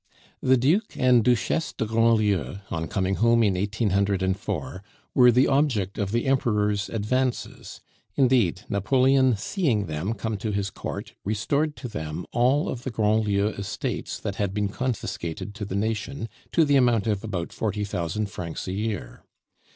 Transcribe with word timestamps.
The 0.41 0.57
Duc 0.57 0.97
and 0.97 1.23
Duchesse 1.23 1.73
de 1.73 1.85
Grandlieu, 1.85 2.61
on 2.71 2.87
coming 2.87 3.17
home 3.17 3.43
in 3.43 3.53
1804, 3.53 4.81
were 5.13 5.31
the 5.31 5.47
object 5.47 5.99
of 5.99 6.11
the 6.11 6.25
Emperor's 6.25 6.89
advances; 6.89 7.81
indeed, 8.15 8.63
Napoleon, 8.67 9.37
seeing 9.37 9.85
them 9.85 10.15
come 10.15 10.37
to 10.37 10.51
his 10.51 10.71
court, 10.71 11.13
restored 11.23 11.75
to 11.75 11.87
them 11.87 12.25
all 12.31 12.67
of 12.67 12.81
the 12.81 12.89
Grandlieu 12.89 13.49
estates 13.49 14.17
that 14.19 14.37
had 14.37 14.55
been 14.55 14.69
confiscated 14.69 15.53
to 15.53 15.65
the 15.65 15.75
nation, 15.75 16.29
to 16.51 16.65
the 16.65 16.77
amount 16.77 17.05
of 17.05 17.23
about 17.23 17.53
forty 17.53 17.83
thousand 17.83 18.31
francs 18.31 18.67
a 18.67 18.73
year. 18.73 19.23